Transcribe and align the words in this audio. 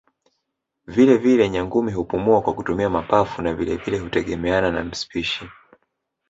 Vile 0.85 1.17
vile 1.17 1.49
Nyangumi 1.49 1.91
hupumua 1.91 2.41
kwa 2.41 2.53
kutumia 2.53 2.89
mapafu 2.89 3.41
na 3.41 3.53
vile 3.53 3.75
vile 3.77 3.99
hutegemeana 3.99 4.71
na 4.83 4.95
spishi 4.95 5.49